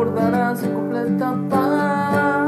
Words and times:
guardarás 0.00 0.62
en 0.62 0.72
completa 0.72 1.36
paz. 1.50 2.39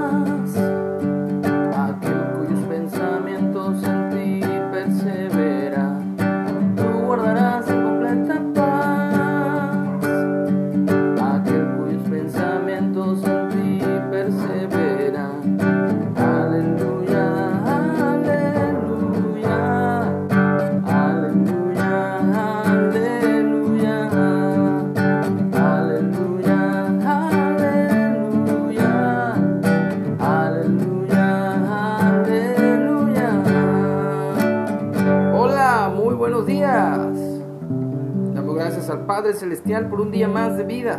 Padre 39.13 39.35
Celestial 39.35 39.91
por 39.91 40.01
un 40.01 40.11
día 40.11 40.27
más 40.27 40.57
de 40.57 40.65
vida 40.65 40.99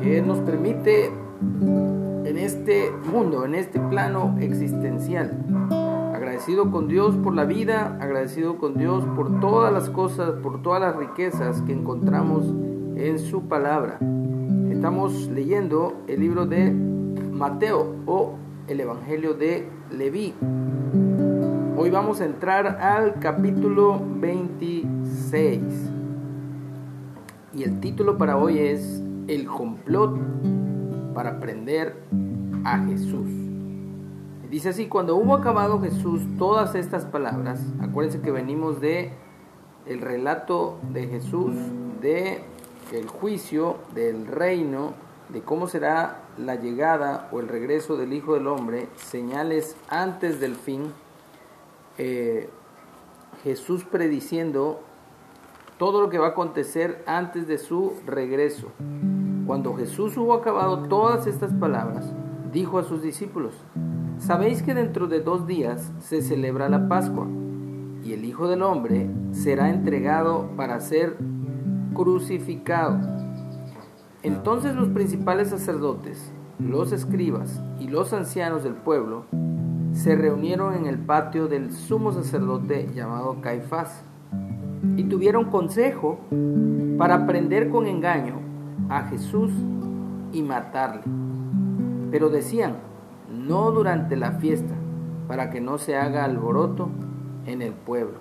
que 0.00 0.22
nos 0.22 0.38
permite 0.38 1.06
en 1.06 2.38
este 2.38 2.92
mundo, 3.10 3.44
en 3.44 3.56
este 3.56 3.80
plano 3.80 4.36
existencial. 4.38 5.36
Agradecido 6.14 6.70
con 6.70 6.86
Dios 6.86 7.16
por 7.16 7.34
la 7.34 7.44
vida, 7.44 7.98
agradecido 8.00 8.56
con 8.58 8.78
Dios 8.78 9.04
por 9.16 9.40
todas 9.40 9.72
las 9.72 9.90
cosas, 9.90 10.34
por 10.44 10.62
todas 10.62 10.80
las 10.80 10.94
riquezas 10.94 11.60
que 11.62 11.72
encontramos 11.72 12.44
en 12.94 13.18
su 13.18 13.48
palabra. 13.48 13.98
Estamos 14.70 15.26
leyendo 15.26 15.94
el 16.06 16.20
libro 16.20 16.46
de 16.46 16.70
Mateo 16.70 17.96
o 18.06 18.34
el 18.68 18.78
Evangelio 18.78 19.34
de 19.34 19.68
Leví. 19.90 20.34
Hoy 21.76 21.90
vamos 21.90 22.20
a 22.20 22.26
entrar 22.26 22.78
al 22.80 23.18
capítulo 23.18 24.00
26. 24.20 25.87
Y 27.54 27.62
el 27.62 27.80
título 27.80 28.18
para 28.18 28.36
hoy 28.36 28.58
es 28.58 29.02
El 29.26 29.46
complot 29.46 30.18
para 31.14 31.40
prender 31.40 31.96
a 32.64 32.78
Jesús. 32.84 33.30
Dice 34.50 34.68
así, 34.68 34.86
cuando 34.86 35.16
hubo 35.16 35.34
acabado 35.34 35.80
Jesús 35.80 36.22
todas 36.38 36.74
estas 36.74 37.06
palabras, 37.06 37.60
acuérdense 37.80 38.20
que 38.20 38.30
venimos 38.30 38.80
de 38.80 39.12
el 39.86 40.00
relato 40.02 40.78
de 40.92 41.06
Jesús 41.06 41.54
de 42.02 42.42
el 42.92 43.06
juicio 43.08 43.76
del 43.94 44.26
reino, 44.26 44.92
de 45.30 45.40
cómo 45.40 45.68
será 45.68 46.22
la 46.36 46.54
llegada 46.54 47.28
o 47.32 47.40
el 47.40 47.48
regreso 47.48 47.96
del 47.96 48.12
Hijo 48.12 48.34
del 48.34 48.46
Hombre, 48.46 48.88
señales 48.96 49.76
antes 49.88 50.40
del 50.40 50.54
fin, 50.54 50.92
eh, 51.96 52.48
Jesús 53.42 53.84
prediciendo 53.84 54.80
todo 55.78 56.02
lo 56.02 56.10
que 56.10 56.18
va 56.18 56.26
a 56.26 56.30
acontecer 56.30 57.02
antes 57.06 57.46
de 57.46 57.56
su 57.56 57.92
regreso. 58.04 58.68
Cuando 59.46 59.74
Jesús 59.74 60.16
hubo 60.16 60.34
acabado 60.34 60.88
todas 60.88 61.26
estas 61.26 61.54
palabras, 61.54 62.12
dijo 62.52 62.78
a 62.78 62.84
sus 62.84 63.00
discípulos, 63.00 63.54
Sabéis 64.18 64.62
que 64.62 64.74
dentro 64.74 65.06
de 65.06 65.20
dos 65.20 65.46
días 65.46 65.92
se 66.00 66.20
celebra 66.20 66.68
la 66.68 66.88
Pascua, 66.88 67.28
y 68.02 68.12
el 68.12 68.24
Hijo 68.24 68.48
del 68.48 68.62
Hombre 68.62 69.08
será 69.30 69.70
entregado 69.70 70.50
para 70.56 70.80
ser 70.80 71.16
crucificado. 71.94 72.98
Entonces 74.24 74.74
los 74.74 74.88
principales 74.88 75.48
sacerdotes, 75.48 76.32
los 76.58 76.90
escribas 76.90 77.62
y 77.78 77.86
los 77.86 78.12
ancianos 78.12 78.64
del 78.64 78.74
pueblo 78.74 79.26
se 79.92 80.16
reunieron 80.16 80.74
en 80.74 80.86
el 80.86 80.98
patio 80.98 81.46
del 81.46 81.72
sumo 81.72 82.12
sacerdote 82.12 82.90
llamado 82.92 83.40
Caifás 83.40 84.04
y 84.98 85.04
tuvieron 85.04 85.44
consejo 85.44 86.18
para 86.98 87.24
prender 87.24 87.70
con 87.70 87.86
engaño 87.86 88.40
a 88.88 89.04
Jesús 89.04 89.52
y 90.32 90.42
matarle. 90.42 91.02
Pero 92.10 92.30
decían, 92.30 92.78
no 93.32 93.70
durante 93.70 94.16
la 94.16 94.32
fiesta, 94.32 94.74
para 95.28 95.50
que 95.50 95.60
no 95.60 95.78
se 95.78 95.96
haga 95.96 96.24
alboroto 96.24 96.88
en 97.46 97.62
el 97.62 97.74
pueblo. 97.74 98.18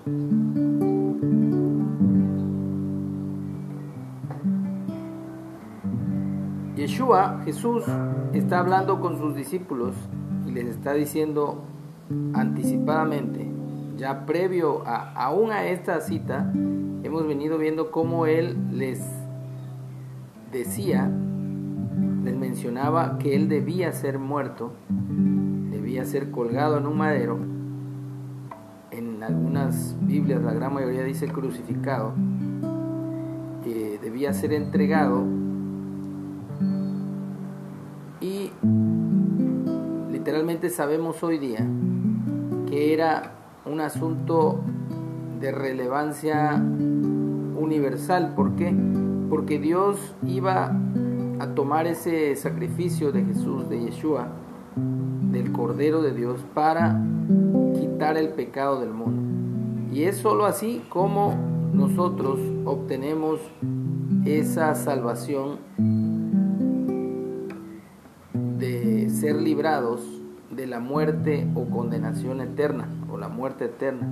Yeshua, 6.76 7.42
Jesús, 7.44 7.86
está 8.34 8.60
hablando 8.60 9.02
con 9.02 9.18
sus 9.18 9.34
discípulos 9.34 9.96
y 10.46 10.52
les 10.52 10.68
está 10.68 10.94
diciendo 10.94 11.64
anticipadamente, 12.36 13.47
ya 13.98 14.26
previo 14.26 14.88
a, 14.88 15.12
aún 15.14 15.52
a 15.52 15.66
esta 15.66 16.00
cita, 16.02 16.52
hemos 17.04 17.28
venido 17.28 17.58
viendo 17.58 17.92
cómo 17.92 18.26
Él 18.26 18.58
les 18.72 19.02
decía, 20.52 21.10
les 22.24 22.36
mencionaba 22.36 23.18
que 23.18 23.36
Él 23.36 23.50
debía 23.50 23.92
ser 23.92 24.20
muerto, 24.20 24.72
debía 25.72 26.06
ser 26.06 26.32
colgado 26.32 26.78
en 26.78 26.86
un 26.86 26.98
madero. 26.98 27.40
En 28.92 29.24
algunas 29.24 29.96
Biblias, 30.02 30.42
la 30.42 30.54
gran 30.54 30.74
mayoría 30.74 31.04
dice 31.04 31.28
crucificado, 31.28 32.14
que 33.64 34.00
debía 34.02 34.32
ser 34.34 34.54
entregado 34.54 35.26
y 38.22 38.52
literalmente 40.12 40.70
sabemos 40.70 41.22
hoy 41.24 41.38
día 41.38 41.66
que 42.68 42.94
era 42.94 43.37
un 43.70 43.82
asunto 43.82 44.60
de 45.40 45.52
relevancia 45.52 46.56
universal. 47.58 48.34
¿Por 48.36 48.56
qué? 48.56 48.76
Porque 49.30 49.60
Dios 49.60 50.16
iba 50.26 50.76
a 51.40 51.48
tomar 51.54 51.86
ese 51.88 52.36
sacrificio 52.36 53.12
de 53.12 53.24
Jesús, 53.26 53.70
de 53.70 53.80
Yeshua, 53.80 54.30
del 55.32 55.52
Cordero 55.52 56.02
de 56.02 56.14
Dios, 56.14 56.44
para 56.54 57.02
quitar 57.80 58.18
el 58.18 58.30
pecado 58.30 58.80
del 58.80 58.92
mundo. 58.92 59.94
Y 59.94 60.04
es 60.04 60.18
sólo 60.18 60.46
así 60.46 60.84
como 60.90 61.36
nosotros 61.74 62.40
obtenemos 62.66 63.40
esa 64.26 64.74
salvación 64.76 65.60
de 68.58 69.10
ser 69.10 69.36
librados 69.36 70.02
de 70.52 70.68
la 70.68 70.80
muerte 70.80 71.48
o 71.54 71.66
condenación 71.66 72.42
eterna 72.42 72.88
la 73.18 73.28
muerte 73.28 73.66
eterna. 73.66 74.08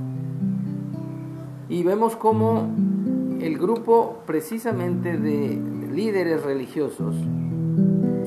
Y 1.69 1.83
vemos 1.83 2.15
cómo 2.15 2.69
el 3.41 3.57
grupo 3.57 4.19
precisamente 4.25 5.17
de 5.17 5.59
líderes 5.91 6.43
religiosos 6.43 7.15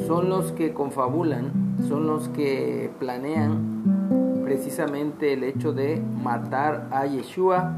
son 0.07 0.29
los 0.29 0.53
que 0.53 0.73
confabulan, 0.73 1.77
son 1.89 2.07
los 2.07 2.29
que 2.29 2.91
planean 2.99 4.43
precisamente 4.45 5.35
el 5.35 5.45
hecho 5.45 5.73
de 5.73 6.01
matar 6.23 6.89
a 6.91 7.07
Yeshua, 7.07 7.75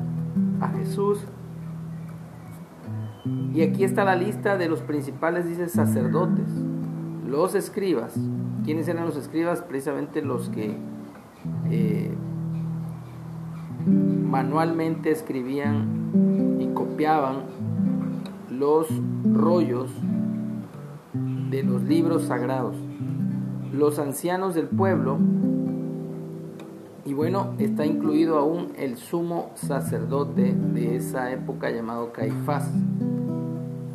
a 0.60 0.68
Jesús. 0.68 1.18
Y 3.52 3.62
aquí 3.62 3.82
está 3.82 4.04
la 4.04 4.14
lista 4.14 4.56
de 4.56 4.68
los 4.68 4.80
principales, 4.80 5.48
dice, 5.48 5.68
sacerdotes, 5.68 6.48
los 7.26 7.54
escribas. 7.54 8.14
¿Quiénes 8.64 8.86
eran 8.86 9.04
los 9.04 9.16
escribas? 9.16 9.62
Precisamente 9.62 10.22
los 10.22 10.48
que 10.50 10.76
eh, 11.70 11.89
manualmente 14.30 15.10
escribían 15.10 16.56
y 16.60 16.68
copiaban 16.68 17.42
los 18.48 18.86
rollos 19.32 19.90
de 21.50 21.64
los 21.64 21.82
libros 21.82 22.26
sagrados, 22.26 22.76
los 23.72 23.98
ancianos 23.98 24.54
del 24.54 24.68
pueblo, 24.68 25.18
y 27.04 27.12
bueno, 27.12 27.54
está 27.58 27.84
incluido 27.84 28.38
aún 28.38 28.68
el 28.76 28.96
sumo 28.98 29.50
sacerdote 29.54 30.54
de 30.54 30.94
esa 30.94 31.32
época 31.32 31.70
llamado 31.70 32.12
Caifás. 32.12 32.70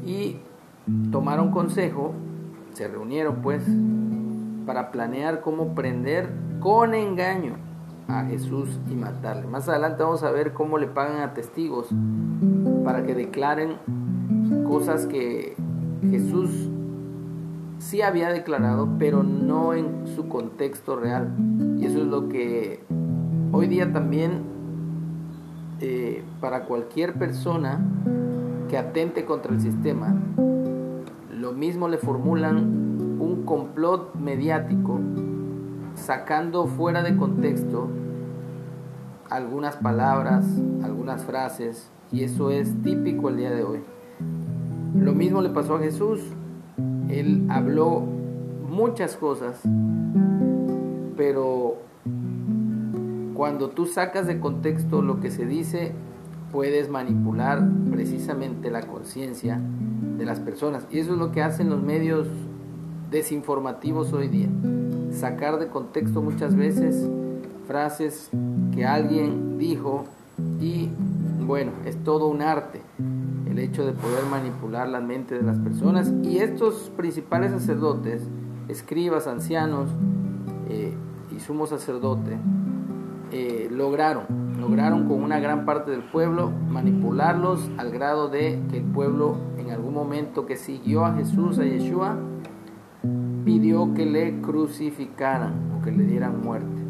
Y 0.06 0.38
tomaron 1.12 1.51
consejo, 1.51 2.13
se 2.74 2.89
reunieron 2.89 3.38
pues, 3.42 3.63
para 4.65 4.92
planear 4.92 5.39
cómo 5.39 5.75
prender 5.75 6.30
con 6.59 6.94
engaño 6.94 7.64
a 8.07 8.24
Jesús 8.25 8.80
y 8.90 8.96
matarle. 8.96 9.48
Más 9.48 9.68
adelante 9.68 10.04
vamos 10.04 10.24
a 10.24 10.31
ver 10.31 10.54
cómo 10.54 10.78
le 10.78 10.88
pagan 10.88 11.22
a 11.22 11.34
testigos 11.34 11.88
para 12.84 13.04
que 13.04 13.16
declaren 13.16 13.78
cosas 14.68 15.07
que 15.07 15.56
Jesús 16.10 16.69
sí 17.80 18.02
había 18.02 18.30
declarado, 18.30 18.88
pero 19.00 19.24
no 19.24 19.74
en 19.74 20.07
su 20.16 20.28
contexto 20.28 20.96
real. 20.96 21.34
Y 21.80 21.86
eso 21.86 22.00
es 22.00 22.07
lo 22.07 22.30
que 22.30 22.84
hoy 23.52 23.68
día 23.68 23.92
también 23.92 24.44
eh, 25.81 26.24
para 26.40 26.66
cualquier 26.66 27.13
persona 27.13 27.80
que 28.69 28.78
atente 28.78 29.25
contra 29.25 29.54
el 29.54 29.62
sistema, 29.62 30.16
lo 31.31 31.52
mismo 31.52 31.88
le 31.88 31.98
formulan 31.98 32.57
un 33.19 33.44
complot 33.46 34.16
mediático 34.16 35.00
sacando 35.95 36.68
fuera 36.68 37.03
de 37.03 37.15
contexto 37.15 37.89
algunas 39.30 39.75
palabras, 39.77 40.45
algunas 40.83 41.24
frases, 41.24 41.89
y 42.12 42.24
eso 42.24 42.51
es 42.51 42.81
típico 42.83 43.30
el 43.30 43.38
día 43.38 43.51
de 43.51 43.63
hoy. 43.63 43.80
Lo 44.95 45.13
mismo 45.13 45.42
le 45.42 45.50
pasó 45.50 45.75
a 45.75 45.80
Jesús. 45.80 46.21
Él 47.09 47.45
habló 47.50 48.03
muchas 48.69 49.15
cosas, 49.15 49.59
pero 51.18 51.77
cuando 53.33 53.69
tú 53.69 53.86
sacas 53.86 54.27
de 54.27 54.39
contexto 54.39 55.01
lo 55.01 55.19
que 55.19 55.31
se 55.31 55.45
dice, 55.45 55.94
puedes 56.51 56.89
manipular 56.89 57.62
precisamente 57.92 58.71
la 58.71 58.81
conciencia 58.81 59.59
de 60.18 60.25
las 60.25 60.39
personas. 60.39 60.88
Y 60.89 61.00
eso 61.00 61.13
es 61.13 61.19
lo 61.19 61.31
que 61.31 61.42
hacen 61.44 61.69
los 61.69 61.81
medios 61.81 62.27
desinformativos 63.12 64.13
hoy 64.13 64.27
día. 64.30 64.50
Sacar 65.15 65.59
de 65.59 65.67
contexto 65.67 66.21
muchas 66.21 66.56
veces 66.56 67.09
frases 67.67 68.29
que 68.73 68.85
alguien 68.85 69.57
dijo 69.57 70.06
y 70.59 70.89
bueno, 71.45 71.71
es 71.85 71.95
todo 72.03 72.27
un 72.27 72.41
arte 72.41 72.81
el 73.56 73.59
hecho 73.59 73.85
de 73.85 73.94
poder 73.94 74.25
manipular 74.29 74.89
la 74.89 75.00
mente 75.00 75.35
de 75.35 75.44
las 75.44 75.57
personas 75.59 76.12
y 76.23 76.39
estos 76.39 76.91
principales 76.97 77.51
sacerdotes, 77.51 78.27
escribas, 78.67 79.27
ancianos 79.27 79.89
eh, 80.69 80.94
y 81.33 81.39
sumo 81.39 81.65
sacerdote, 81.65 82.38
eh, 83.31 83.69
lograron, 83.71 84.25
lograron 84.59 85.07
con 85.07 85.23
una 85.23 85.39
gran 85.39 85.65
parte 85.65 85.91
del 85.91 86.03
pueblo 86.03 86.51
manipularlos 86.69 87.69
al 87.77 87.91
grado 87.91 88.27
de 88.27 88.59
que 88.69 88.79
el 88.79 88.83
pueblo 88.83 89.38
en 89.57 89.71
algún 89.71 89.94
momento 89.94 90.45
que 90.45 90.57
siguió 90.57 91.06
a 91.06 91.13
Jesús, 91.13 91.57
a 91.57 91.63
Yeshua, 91.63 92.18
pidió 93.45 93.94
que 93.94 94.06
le 94.07 94.42
crucificaran 94.42 95.53
o 95.77 95.83
que 95.83 95.92
le 95.92 96.03
dieran 96.03 96.42
muerte. 96.44 96.81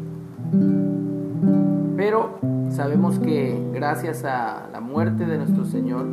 Pero 1.96 2.38
sabemos 2.70 3.18
que 3.18 3.60
gracias 3.74 4.24
a 4.24 4.68
la 4.72 4.80
muerte 4.80 5.26
de 5.26 5.36
nuestro 5.36 5.66
Señor, 5.66 6.06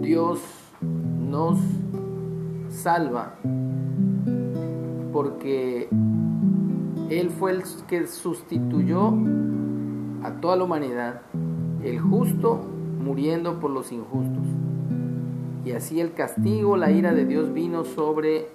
Dios 0.00 0.40
nos 0.80 1.58
salva 2.70 3.34
porque 5.12 5.88
Él 7.10 7.30
fue 7.30 7.52
el 7.52 7.62
que 7.86 8.06
sustituyó 8.06 9.12
a 10.22 10.32
toda 10.40 10.56
la 10.56 10.64
humanidad, 10.64 11.20
el 11.84 12.00
justo 12.00 12.60
muriendo 13.02 13.60
por 13.60 13.70
los 13.70 13.92
injustos. 13.92 14.46
Y 15.64 15.72
así 15.72 16.00
el 16.00 16.12
castigo, 16.14 16.76
la 16.76 16.90
ira 16.90 17.12
de 17.12 17.26
Dios 17.26 17.52
vino 17.52 17.84
sobre 17.84 18.48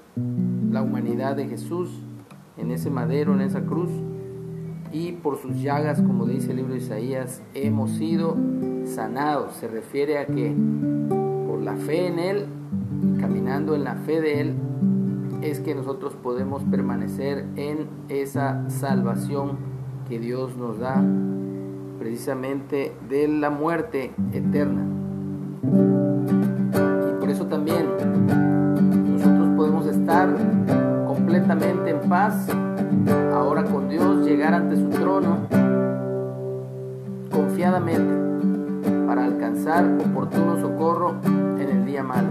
la 0.71 0.81
humanidad 0.81 1.35
de 1.35 1.47
Jesús 1.47 1.89
en 2.57 2.71
ese 2.71 2.89
madero, 2.89 3.33
en 3.33 3.41
esa 3.41 3.61
cruz. 3.61 3.91
Y 4.91 5.11
por 5.11 5.37
sus 5.37 5.61
llagas, 5.61 6.01
como 6.01 6.25
dice 6.25 6.51
el 6.51 6.57
libro 6.57 6.73
de 6.73 6.79
Isaías, 6.79 7.43
hemos 7.53 7.91
sido 7.91 8.35
sanados. 8.85 9.53
Se 9.55 9.67
refiere 9.67 10.17
a 10.17 10.25
que 10.25 10.55
por 11.47 11.61
la 11.61 11.75
fe 11.75 12.07
en 12.07 12.19
Él, 12.19 12.45
caminando 13.19 13.75
en 13.75 13.83
la 13.83 13.95
fe 13.95 14.21
de 14.21 14.41
Él, 14.41 14.55
es 15.41 15.59
que 15.59 15.75
nosotros 15.75 16.15
podemos 16.15 16.63
permanecer 16.63 17.45
en 17.55 17.87
esa 18.09 18.67
salvación 18.69 19.57
que 20.07 20.19
Dios 20.19 20.55
nos 20.57 20.79
da 20.79 21.03
precisamente 21.99 22.93
de 23.09 23.27
la 23.27 23.49
muerte 23.49 24.11
eterna. 24.31 25.04
Completamente 31.45 31.91
en 31.91 32.09
paz, 32.09 32.47
ahora 33.31 33.63
con 33.65 33.87
Dios, 33.87 34.25
llegar 34.25 34.55
ante 34.55 34.75
su 34.75 34.89
trono 34.89 35.47
confiadamente 37.31 38.11
para 39.05 39.25
alcanzar 39.25 39.85
oportuno 40.03 40.59
socorro 40.59 41.15
en 41.23 41.69
el 41.69 41.85
día 41.85 42.01
malo. 42.01 42.29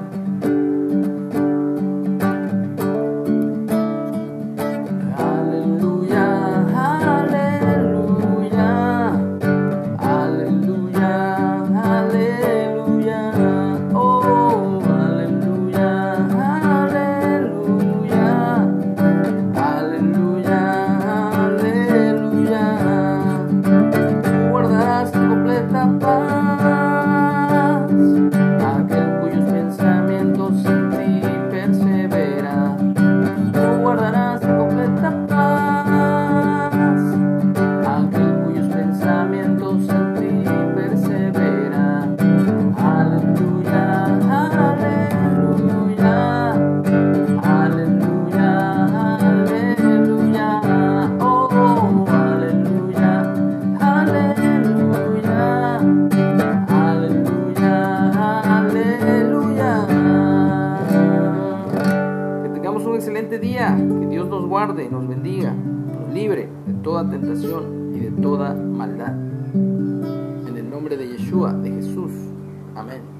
Guarde, 64.54 64.88
nos 64.88 65.08
bendiga, 65.08 65.52
nos 65.52 66.14
libre 66.14 66.48
de 66.64 66.74
toda 66.74 67.10
tentación 67.10 67.92
y 67.92 67.98
de 67.98 68.10
toda 68.22 68.54
maldad. 68.54 69.12
En 69.52 70.56
el 70.56 70.70
nombre 70.70 70.96
de 70.96 71.08
Yeshua, 71.08 71.52
de 71.54 71.72
Jesús. 71.72 72.12
Amén. 72.76 73.13